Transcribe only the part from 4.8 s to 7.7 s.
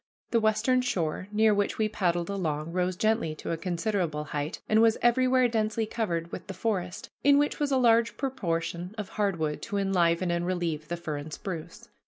was everywhere densely covered with the forest, in which